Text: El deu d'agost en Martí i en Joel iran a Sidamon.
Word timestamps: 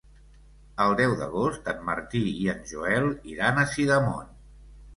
El 0.85 0.93
deu 1.01 1.13
d'agost 1.19 1.69
en 1.75 1.85
Martí 1.91 2.23
i 2.31 2.47
en 2.55 2.65
Joel 2.73 3.07
iran 3.35 3.61
a 3.61 3.69
Sidamon. 3.77 4.37